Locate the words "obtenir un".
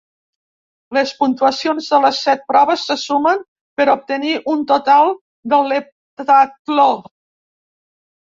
3.93-4.63